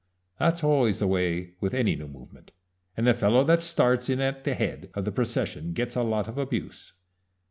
That's 0.39 0.63
always 0.63 0.97
the 0.97 1.05
way 1.05 1.51
with 1.59 1.75
any 1.75 1.95
new 1.95 2.07
movement, 2.07 2.53
and 2.97 3.05
the 3.05 3.13
fellow 3.13 3.43
that 3.43 3.61
starts 3.61 4.09
in 4.09 4.19
at 4.19 4.43
the 4.45 4.55
head 4.55 4.89
of 4.95 5.05
the 5.05 5.11
procession 5.11 5.73
gets 5.73 5.95
a 5.95 6.01
lot 6.01 6.27
of 6.27 6.39
abuse. 6.39 6.93